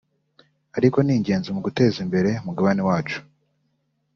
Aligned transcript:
ariko 0.77 0.97
ni 1.01 1.11
ingenzi 1.17 1.49
mu 1.55 1.61
guteza 1.67 1.97
imbere 2.05 2.29
umugabane 2.41 2.81
wacu 2.89 3.19